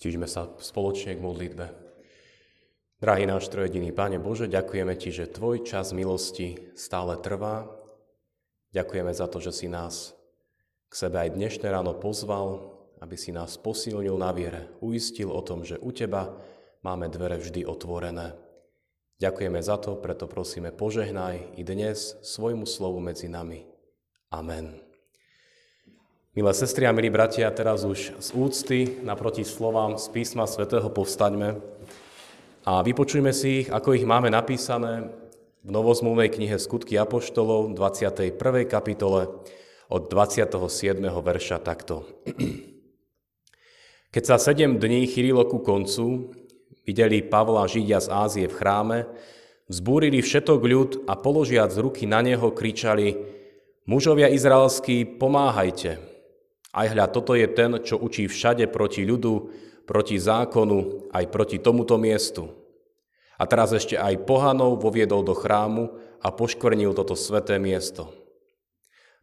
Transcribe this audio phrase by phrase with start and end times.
[0.00, 1.76] Stížme sa spoločne k modlitbe.
[3.04, 7.68] Drahý náš trojediný Pane Bože, ďakujeme Ti, že Tvoj čas milosti stále trvá.
[8.72, 10.16] Ďakujeme za to, že si nás
[10.88, 15.68] k sebe aj dnešné ráno pozval, aby si nás posilnil na viere, uistil o tom,
[15.68, 16.32] že u Teba
[16.80, 18.32] máme dvere vždy otvorené.
[19.20, 23.68] Ďakujeme za to, preto prosíme požehnaj i dnes svojmu slovu medzi nami.
[24.32, 24.89] Amen.
[26.30, 31.58] Milé sestry a milí bratia, teraz už z úcty naproti slovám z písma svätého povstaňme
[32.62, 35.10] a vypočujme si ich, ako ich máme napísané
[35.66, 38.30] v novozmluvnej knihe Skutky Apoštolov 21.
[38.70, 39.26] kapitole
[39.90, 41.02] od 27.
[41.02, 42.06] verša takto.
[44.14, 46.30] Keď sa sedem dní chýlilo ku koncu,
[46.86, 48.98] videli Pavla Židia z Ázie v chráme,
[49.66, 53.18] vzbúrili všetok ľud a položiac ruky na neho kričali
[53.90, 56.09] Mužovia izraelskí, pomáhajte!
[56.70, 59.34] Aj hľa, toto je ten, čo učí všade proti ľudu,
[59.90, 62.46] proti zákonu, aj proti tomuto miestu.
[63.40, 65.90] A teraz ešte aj pohanov voviedol do chrámu
[66.22, 68.12] a poškvrnil toto sveté miesto.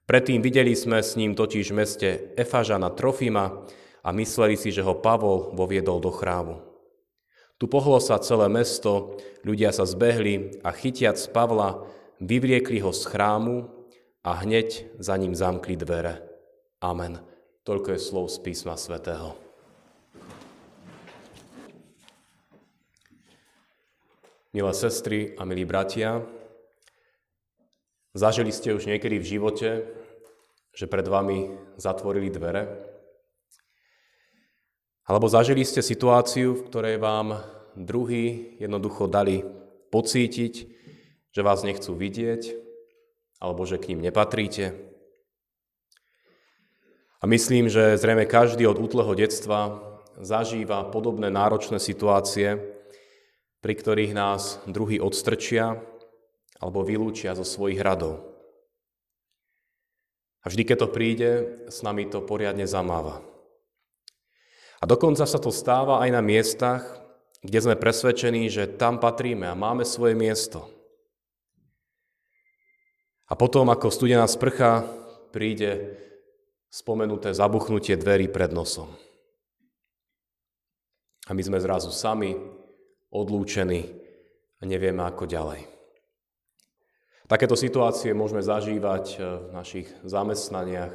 [0.07, 3.63] Predtým videli sme s ním totiž v meste Efažana Trofima
[4.03, 6.63] a mysleli si, že ho Pavol voviedol do chrámu.
[7.59, 9.17] Tu pohlo sa celé mesto,
[9.47, 11.83] ľudia sa zbehli a chytiac Pavla,
[12.19, 13.71] vyvliekli ho z chrámu
[14.23, 16.23] a hneď za ním zamkli dvere.
[16.79, 17.36] Amen.
[17.67, 19.35] Toľko je slov z písma svätého.
[24.55, 26.23] Milé sestry a milí bratia,
[28.15, 29.83] zažili ste už niekedy v živote,
[30.71, 32.71] že pred vami zatvorili dvere?
[35.03, 37.35] Alebo zažili ste situáciu, v ktorej vám
[37.75, 39.43] druhý jednoducho dali
[39.91, 40.53] pocítiť,
[41.35, 42.47] že vás nechcú vidieť,
[43.43, 44.95] alebo že k ním nepatríte?
[47.17, 49.81] A myslím, že zrejme každý od útleho detstva
[50.21, 52.61] zažíva podobné náročné situácie,
[53.61, 55.81] pri ktorých nás druhý odstrčia
[56.61, 58.21] alebo vylúčia zo svojich radov.
[60.45, 61.29] A vždy, keď to príde,
[61.67, 63.19] s nami to poriadne zamáva.
[64.77, 66.85] A dokonca sa to stáva aj na miestach,
[67.41, 70.69] kde sme presvedčení, že tam patríme a máme svoje miesto.
[73.27, 74.87] A potom, ako studená sprcha
[75.35, 75.99] príde
[76.67, 78.91] spomenuté zabuchnutie dverí pred nosom.
[81.27, 82.35] A my sme zrazu sami,
[83.11, 83.83] odlúčení
[84.59, 85.67] a nevieme ako ďalej.
[87.27, 90.93] Takéto situácie môžeme zažívať eh, v našich zamestnaniach,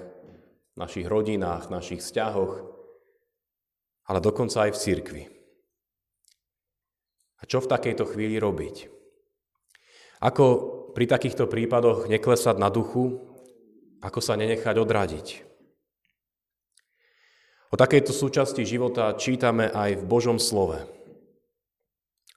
[0.73, 2.53] v našich rodinách, v našich vzťahoch,
[4.09, 5.23] ale dokonca aj v cirkvi.
[7.37, 8.89] A čo v takejto chvíli robiť?
[10.23, 10.45] Ako
[10.95, 13.19] pri takýchto prípadoch neklesať na duchu,
[14.01, 15.52] ako sa nenechať odradiť?
[17.73, 20.85] O takejto súčasti života čítame aj v Božom slove.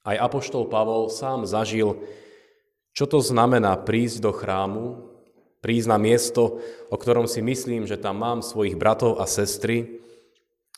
[0.08, 2.00] Aj Apoštol Pavol sám zažil,
[2.96, 5.12] čo to znamená prísť do chrámu,
[5.60, 10.00] prísť na miesto, o ktorom si myslím, že tam mám svojich bratov a sestry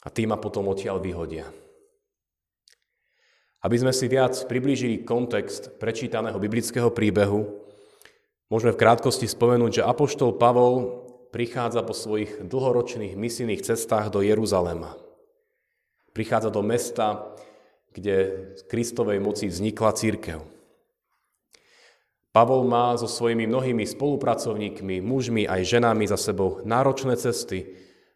[0.02, 1.46] a tí ma potom odtiaľ vyhodia.
[3.62, 7.46] Aby sme si viac priblížili kontext prečítaného biblického príbehu,
[8.50, 11.07] môžeme v krátkosti spomenúť, že Apoštol Pavol
[11.38, 14.98] prichádza po svojich dlhoročných misijných cestách do Jeruzalema.
[16.10, 17.30] Prichádza do mesta,
[17.94, 20.42] kde z Kristovej moci vznikla církev.
[22.34, 27.70] Pavol má so svojimi mnohými spolupracovníkmi, mužmi aj ženami za sebou náročné cesty,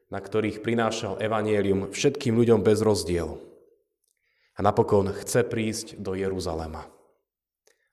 [0.10, 3.38] na ktorých prinášal evanielium všetkým ľuďom bez rozdielu.
[4.58, 6.90] A napokon chce prísť do Jeruzalema,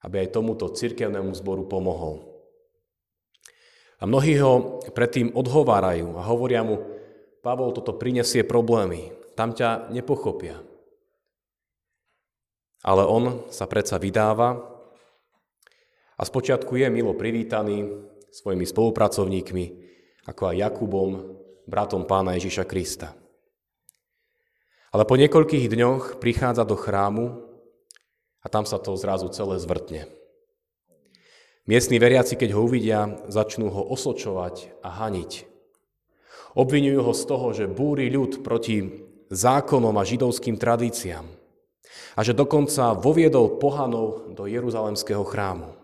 [0.08, 2.37] aby aj tomuto cirkevnému zboru pomohol.
[3.98, 6.78] A mnohí ho predtým odhovárajú a hovoria mu,
[7.42, 10.58] Pavol, toto prinesie problémy, tam ťa nepochopia.
[12.82, 14.58] Ale on sa predsa vydáva
[16.18, 17.90] a spočiatku je milo privítaný
[18.30, 19.64] svojimi spolupracovníkmi,
[20.30, 21.10] ako aj Jakubom,
[21.66, 23.14] bratom pána Ježiša Krista.
[24.88, 27.44] Ale po niekoľkých dňoch prichádza do chrámu
[28.40, 30.08] a tam sa to zrazu celé zvrtne.
[31.68, 35.44] Miestni veriaci, keď ho uvidia, začnú ho osočovať a haniť.
[36.56, 41.28] Obvinujú ho z toho, že búri ľud proti zákonom a židovským tradíciám
[42.16, 45.76] a že dokonca voviedol pohanov do Jeruzalemského chrámu.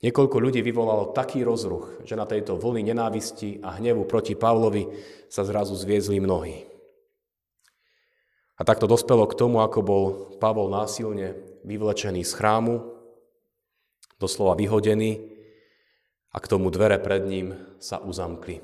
[0.00, 4.88] Niekoľko ľudí vyvolalo taký rozruch, že na tejto vlny nenávisti a hnevu proti Pavlovi
[5.28, 6.64] sa zrazu zviezli mnohí.
[8.56, 10.04] A takto dospelo k tomu, ako bol
[10.40, 11.36] Pavol násilne
[11.68, 12.93] vyvlečený z chrámu,
[14.18, 15.20] doslova vyhodený
[16.34, 18.58] a k tomu dvere pred ním sa uzamkli.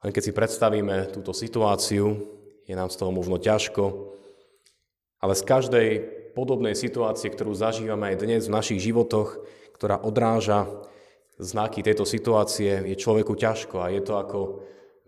[0.00, 2.16] Len keď si predstavíme túto situáciu,
[2.64, 4.16] je nám z toho možno ťažko,
[5.20, 5.88] ale z každej
[6.32, 9.44] podobnej situácie, ktorú zažívame aj dnes v našich životoch,
[9.76, 10.70] ktorá odráža
[11.36, 14.38] znaky tejto situácie, je človeku ťažko a je to ako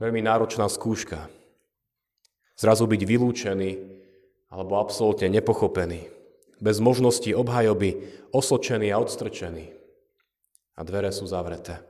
[0.00, 1.28] veľmi náročná skúška.
[2.56, 3.70] Zrazu byť vylúčený
[4.52, 6.08] alebo absolútne nepochopený,
[6.62, 9.74] bez možnosti obhajoby, osočený a odstrčený.
[10.78, 11.82] A dvere sú zavreté.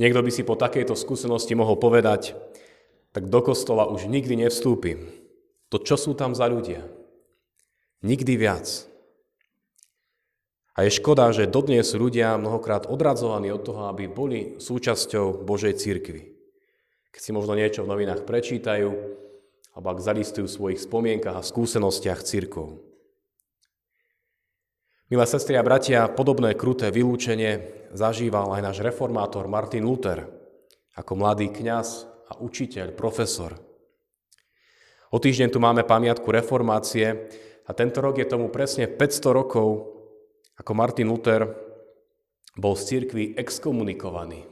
[0.00, 2.32] Niekto by si po takejto skúsenosti mohol povedať,
[3.12, 5.12] tak do kostola už nikdy nevstúpim.
[5.68, 6.86] To čo sú tam za ľudia?
[8.00, 8.88] Nikdy viac.
[10.78, 16.38] A je škoda, že dodnes ľudia mnohokrát odradzovaní od toho, aby boli súčasťou Božej cirkvi.
[17.10, 18.94] Keď si možno niečo v novinách prečítajú,
[19.78, 22.82] alebo ak zalistujú v svojich spomienkach a skúsenostiach cirkov.
[25.06, 30.26] Milé sestry a bratia, podobné kruté vylúčenie zažíval aj náš reformátor Martin Luther
[30.98, 33.54] ako mladý kňaz a učiteľ, profesor.
[35.14, 37.30] O týždeň tu máme pamiatku reformácie
[37.62, 39.94] a tento rok je tomu presne 500 rokov,
[40.58, 41.46] ako Martin Luther
[42.58, 44.42] bol z cirkvi exkomunikovaný.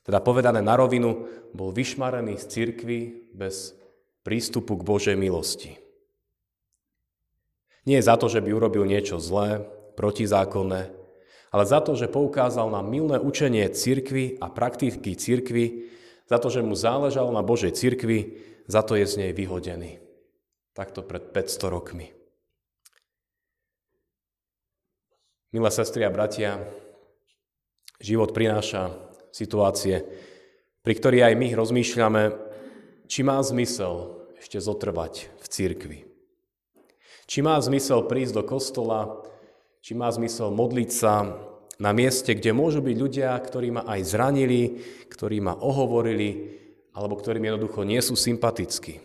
[0.00, 3.75] Teda povedané na rovinu, bol vyšmarený z cirkvi bez
[4.26, 5.78] prístupu k Božej milosti.
[7.86, 9.62] Nie za to, že by urobil niečo zlé,
[9.94, 10.90] protizákonné,
[11.54, 15.86] ale za to, že poukázal na milné učenie cirkvy a praktiky cirkvy,
[16.26, 20.02] za to, že mu záležalo na Božej cirkvi, za to je z nej vyhodený.
[20.74, 22.10] Takto pred 500 rokmi.
[25.54, 26.66] Milé sestry a bratia,
[28.02, 28.90] život prináša
[29.30, 30.02] situácie,
[30.82, 32.22] pri ktorých aj my rozmýšľame,
[33.06, 35.98] či má zmysel ešte zotrvať v cirkvi.
[37.26, 39.26] Či má zmysel prísť do kostola,
[39.82, 41.34] či má zmysel modliť sa
[41.76, 44.80] na mieste, kde môžu byť ľudia, ktorí ma aj zranili,
[45.10, 46.58] ktorí ma ohovorili,
[46.94, 49.02] alebo ktorým jednoducho nie sú sympatickí.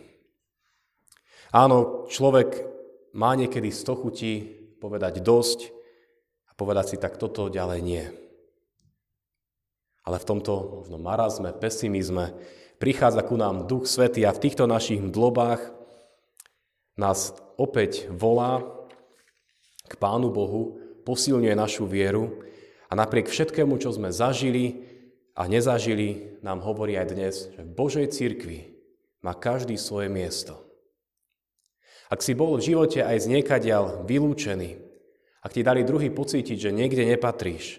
[1.52, 2.64] Áno, človek
[3.12, 3.98] má niekedy sto
[4.80, 5.68] povedať dosť
[6.48, 8.04] a povedať si tak toto ďalej nie.
[10.02, 12.32] Ale v tomto možno marazme, pesimizme
[12.82, 15.70] prichádza ku nám Duch Svetý a v týchto našich mdlobách
[16.98, 18.58] nás opäť volá
[19.86, 22.42] k Pánu Bohu, posilňuje našu vieru
[22.90, 24.82] a napriek všetkému, čo sme zažili
[25.38, 28.74] a nezažili, nám hovorí aj dnes, že v Božej cirkvi
[29.22, 30.58] má každý svoje miesto.
[32.10, 34.82] Ak si bol v živote aj z niekadiaľ vylúčený,
[35.38, 37.78] ak ti dali druhý pocítiť, že niekde nepatríš,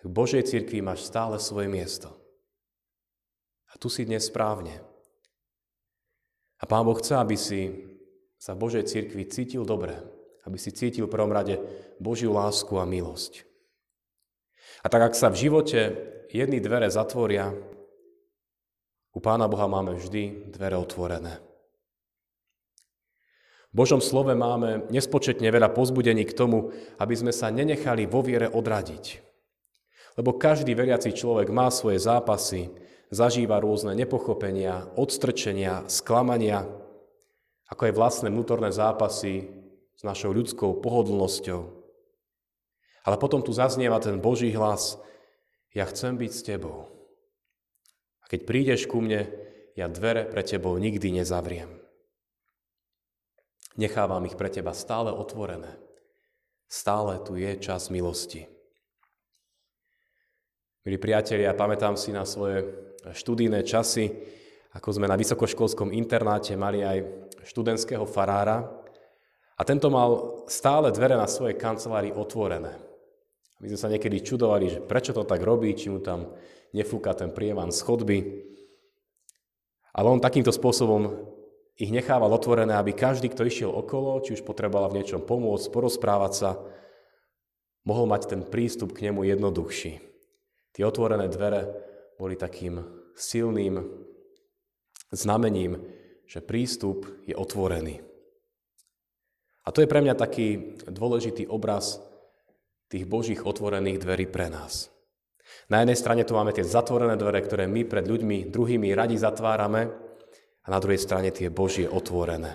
[0.00, 2.19] v Božej cirkvi máš stále svoje miesto.
[3.70, 4.82] A tu si dnes správne.
[6.60, 7.60] A Pán Boh chce, aby si
[8.36, 9.96] sa v Božej cirkvi cítil dobre,
[10.44, 11.60] aby si cítil v prvom rade
[12.02, 13.46] Božiu lásku a milosť.
[14.84, 15.80] A tak ak sa v živote
[16.32, 17.52] jedny dvere zatvoria,
[19.10, 21.42] u Pána Boha máme vždy dvere otvorené.
[23.70, 28.50] V Božom slove máme nespočetne veľa pozbudení k tomu, aby sme sa nenechali vo viere
[28.50, 29.22] odradiť.
[30.18, 32.66] Lebo každý veriaci človek má svoje zápasy,
[33.10, 36.64] zažíva rôzne nepochopenia, odstrčenia, sklamania,
[37.70, 39.50] ako aj vlastné vnútorné zápasy
[39.98, 41.62] s našou ľudskou pohodlnosťou,
[43.04, 44.96] ale potom tu zaznieva ten Boží hlas,
[45.74, 46.90] ja chcem byť s tebou.
[48.22, 49.30] A keď prídeš ku mne,
[49.78, 51.70] ja dvere pre tebou nikdy nezavriem.
[53.78, 55.78] Nechávam ich pre teba stále otvorené.
[56.66, 58.46] Stále tu je čas milosti.
[60.84, 62.66] Milí priatelia, pamätám si na svoje
[63.08, 64.12] študijné časy,
[64.76, 66.98] ako sme na vysokoškolskom internáte mali aj
[67.42, 68.68] študentského farára
[69.56, 72.78] a tento mal stále dvere na svojej kancelárii otvorené.
[73.60, 76.32] My sme sa niekedy čudovali, že prečo to tak robí, či mu tam
[76.72, 78.18] nefúka ten prievan z chodby.
[79.92, 81.28] Ale on takýmto spôsobom
[81.76, 86.32] ich nechával otvorené, aby každý, kto išiel okolo, či už potreboval v niečom pomôcť, porozprávať
[86.32, 86.50] sa,
[87.84, 89.92] mohol mať ten prístup k nemu jednoduchší.
[90.72, 91.89] Tie otvorené dvere
[92.20, 92.84] boli takým
[93.16, 93.80] silným
[95.08, 95.80] znamením,
[96.28, 98.04] že prístup je otvorený.
[99.64, 101.96] A to je pre mňa taký dôležitý obraz
[102.92, 104.92] tých Božích otvorených dverí pre nás.
[105.72, 109.88] Na jednej strane tu máme tie zatvorené dvere, ktoré my pred ľuďmi druhými radi zatvárame
[110.60, 112.54] a na druhej strane tie Božie otvorené.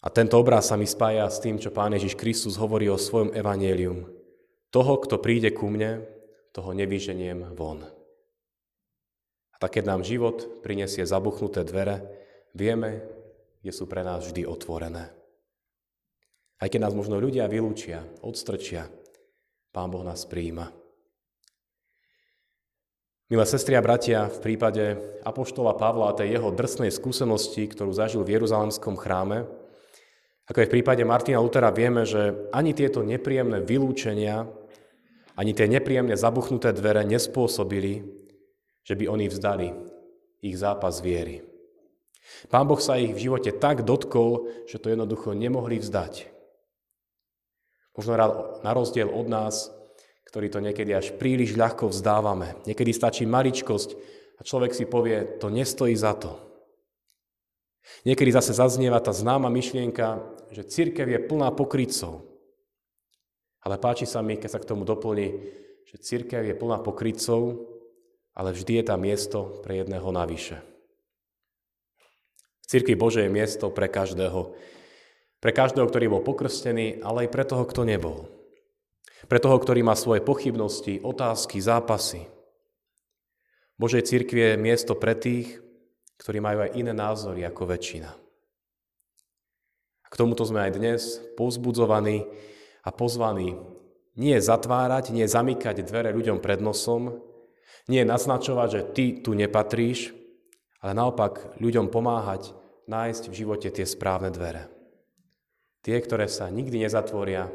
[0.00, 3.36] A tento obraz sa mi spája s tým, čo Pán Ježiš Kristus hovorí o svojom
[3.36, 4.19] evanielium.
[4.70, 6.06] Toho, kto príde ku mne,
[6.54, 7.82] toho nevyženiem von.
[9.50, 12.06] A tak keď nám život prinesie zabuchnuté dvere,
[12.54, 13.02] vieme,
[13.62, 15.10] kde sú pre nás vždy otvorené.
[16.60, 18.86] Aj keď nás možno ľudia vylúčia, odstrčia,
[19.70, 20.70] Pán Boh nás prijíma.
[23.30, 28.26] Milé sestri a bratia, v prípade Apoštola Pavla a tej jeho drsnej skúsenosti, ktorú zažil
[28.26, 29.46] v Jeruzalemskom chráme,
[30.50, 34.50] ako aj v prípade Martina Lutera vieme, že ani tieto nepríjemné vylúčenia,
[35.40, 38.04] ani tie nepríjemne zabuchnuté dvere nespôsobili,
[38.84, 39.72] že by oni vzdali
[40.44, 41.40] ich zápas viery.
[42.52, 46.28] Pán Boh sa ich v živote tak dotkol, že to jednoducho nemohli vzdať.
[47.96, 48.12] Možno
[48.60, 49.72] na rozdiel od nás,
[50.28, 52.54] ktorí to niekedy až príliš ľahko vzdávame.
[52.68, 53.98] Niekedy stačí maličkosť
[54.38, 56.38] a človek si povie, to nestojí za to.
[58.06, 60.22] Niekedy zase zaznieva tá známa myšlienka,
[60.54, 62.29] že církev je plná pokrytcov.
[63.60, 65.28] Ale páči sa mi, keď sa k tomu doplní,
[65.84, 67.66] že církev je plná pokrytcov,
[68.32, 70.62] ale vždy je tam miesto pre jedného navyše.
[72.62, 74.54] V církvi Bože je miesto pre každého.
[75.42, 78.30] Pre každého, ktorý bol pokrstený, ale aj pre toho, kto nebol.
[79.26, 82.30] Pre toho, ktorý má svoje pochybnosti, otázky, zápasy.
[83.76, 85.60] Božej cirkvi je miesto pre tých,
[86.20, 88.12] ktorí majú aj iné názory ako väčšina.
[90.04, 91.00] A k tomuto sme aj dnes
[91.34, 92.28] povzbudzovaní
[92.84, 93.56] a pozvaní
[94.16, 97.20] nie zatvárať, nie zamykať dvere ľuďom pred nosom,
[97.88, 100.12] nie naznačovať, že ty tu nepatríš,
[100.84, 102.52] ale naopak ľuďom pomáhať
[102.88, 104.68] nájsť v živote tie správne dvere.
[105.80, 107.48] Tie, ktoré sa nikdy nezatvoria,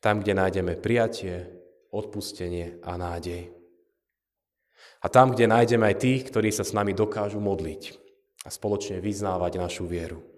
[0.00, 1.48] tam, kde nájdeme prijatie,
[1.92, 3.52] odpustenie a nádej.
[5.04, 7.82] A tam, kde nájdeme aj tých, ktorí sa s nami dokážu modliť
[8.44, 10.33] a spoločne vyznávať našu vieru.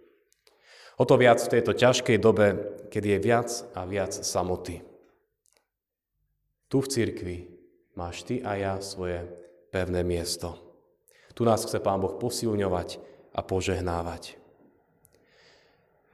[0.96, 2.56] O to viac v tejto ťažkej dobe,
[2.88, 4.80] keď je viac a viac samoty.
[6.72, 7.36] Tu v cirkvi
[7.92, 9.28] máš ty a ja svoje
[9.68, 10.56] pevné miesto.
[11.36, 12.96] Tu nás chce Pán Boh posilňovať
[13.36, 14.40] a požehnávať.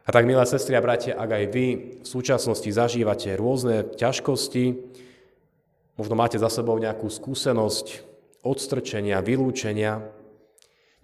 [0.03, 1.67] A tak, milé sestry a bratia, ak aj vy
[2.03, 4.83] v súčasnosti zažívate rôzne ťažkosti,
[5.95, 8.03] možno máte za sebou nejakú skúsenosť
[8.43, 10.03] odstrčenia, vylúčenia,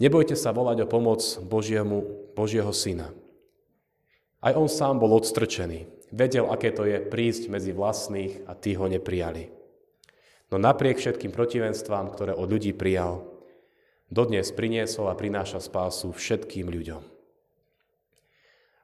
[0.02, 2.02] nebojte sa volať o pomoc Božiemu,
[2.34, 3.14] Božieho Syna.
[4.38, 6.10] Aj on sám bol odstrčený.
[6.14, 9.52] Vedel, aké to je prísť medzi vlastných a tí ho neprijali.
[10.48, 13.28] No napriek všetkým protivenstvám, ktoré od ľudí prijal,
[14.08, 17.02] dodnes priniesol a prináša spásu všetkým ľuďom.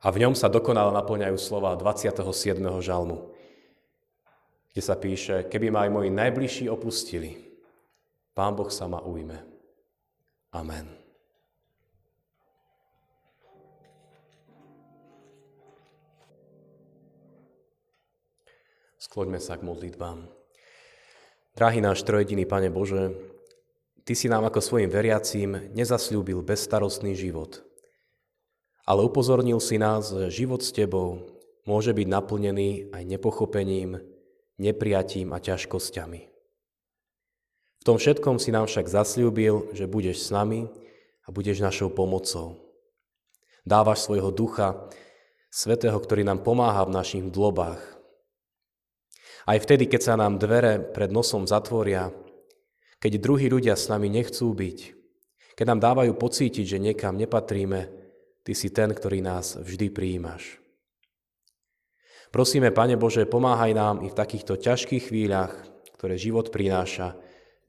[0.04, 2.60] A v ňom sa dokonale naplňajú slova 27.
[2.84, 3.32] žalmu,
[4.76, 7.40] kde sa píše, keby ma aj moji najbližší opustili,
[8.34, 9.38] Pán Boh sa ma ujme.
[10.50, 11.03] Amen.
[19.14, 20.26] Skloďme sa k modlitbám.
[21.54, 23.14] Drahý náš trojediný Pane Bože,
[24.02, 27.62] Ty si nám ako svojim veriacím nezasľúbil bezstarostný život–
[28.84, 33.96] ale upozornil si nás, že život s Tebou môže byť naplnený aj nepochopením,
[34.60, 36.20] neprijatím a ťažkosťami.
[37.80, 40.68] V tom všetkom si nám však zasľúbil, že budeš s nami
[41.24, 42.60] a budeš našou pomocou.
[43.64, 44.88] Dávaš svojho ducha,
[45.48, 47.80] svetého, ktorý nám pomáha v našich dlobách.
[49.44, 52.08] Aj vtedy, keď sa nám dvere pred nosom zatvoria,
[52.96, 54.78] keď druhí ľudia s nami nechcú byť,
[55.54, 58.04] keď nám dávajú pocítiť, že niekam nepatríme,
[58.44, 60.60] Ty si ten, ktorý nás vždy prijímaš.
[62.28, 65.56] Prosíme, Pane Bože, pomáhaj nám i v takýchto ťažkých chvíľach,
[65.96, 67.16] ktoré život prináša,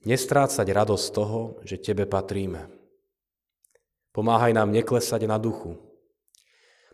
[0.03, 2.67] nestrácať radosť toho, že Tebe patríme.
[4.11, 5.79] Pomáhaj nám neklesať na duchu.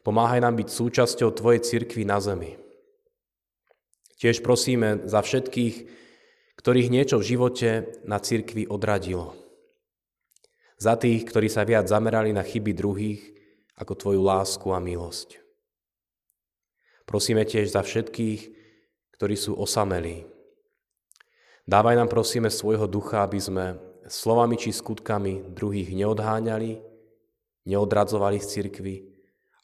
[0.05, 2.60] Pomáhaj nám byť súčasťou Tvojej cirkvi na zemi.
[4.21, 5.89] Tiež prosíme za všetkých,
[6.61, 7.69] ktorých niečo v živote
[8.05, 9.33] na cirkvi odradilo.
[10.77, 13.21] Za tých, ktorí sa viac zamerali na chyby druhých,
[13.81, 15.41] ako Tvoju lásku a milosť.
[17.09, 18.41] Prosíme tiež za všetkých,
[19.17, 20.29] ktorí sú osamelí.
[21.65, 23.65] Dávaj nám prosíme svojho ducha, aby sme
[24.05, 26.77] slovami či skutkami druhých neodháňali,
[27.65, 28.95] neodradzovali z cirkvy,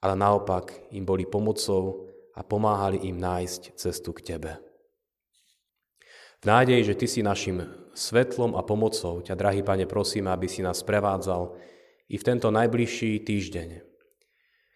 [0.01, 2.06] ale naopak im boli pomocou
[2.37, 4.61] a pomáhali im nájsť cestu k Tebe.
[6.37, 7.65] V nádeji, že Ty si našim
[7.97, 11.57] svetlom a pomocou, ťa, drahý Pane, prosíme, aby si nás prevádzal
[12.13, 13.81] i v tento najbližší týždeň,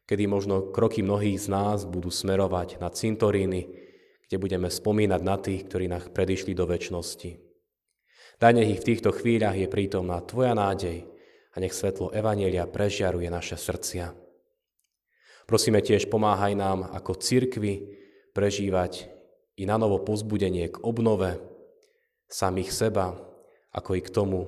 [0.09, 3.69] kedy možno kroky mnohých z nás budú smerovať na cintoríny,
[4.25, 7.37] kde budeme spomínať na tých, ktorí nás predišli do väčšnosti.
[8.41, 11.05] Daj nech ich v týchto chvíľach je prítomná Tvoja nádej
[11.53, 14.20] a nech svetlo Evanielia prežiaruje naše srdcia.
[15.51, 17.83] Prosíme tiež, pomáhaj nám ako cirkvi
[18.31, 19.11] prežívať
[19.59, 21.43] i na novo pozbudenie k obnove
[22.31, 23.19] samých seba,
[23.75, 24.47] ako i k tomu,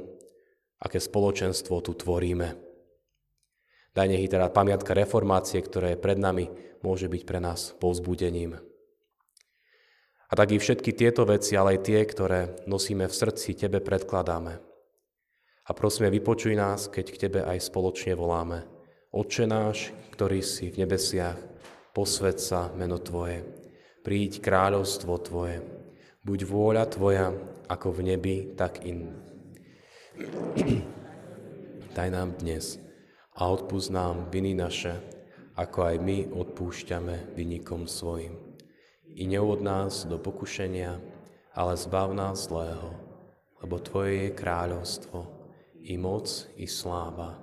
[0.79, 2.55] aké spoločenstvo tu tvoríme.
[3.91, 6.47] Daj nech teda pamiatka reformácie, ktorá je pred nami,
[6.79, 8.63] môže byť pre nás povzbudením.
[10.31, 14.55] A tak i všetky tieto veci, ale aj tie, ktoré nosíme v srdci, Tebe predkladáme.
[15.67, 18.72] A prosíme, vypočuj nás, keď k Tebe aj spoločne voláme.
[19.13, 21.37] Otče náš, ktorý si v nebesiach,
[21.93, 23.45] posved sa meno Tvoje.
[24.01, 25.61] Príď kráľovstvo Tvoje.
[26.25, 27.29] Buď vôľa Tvoja,
[27.69, 29.13] ako v nebi, tak in.
[31.95, 32.81] Daj nám dnes
[33.37, 34.97] a odpúsť nám viny naše,
[35.61, 38.33] ako aj my odpúšťame vynikom svojim.
[39.13, 40.97] I neuvod nás do pokušenia,
[41.53, 42.97] ale zbav nás zlého,
[43.61, 45.19] lebo Tvoje je kráľovstvo,
[45.85, 47.42] i moc, i sláva,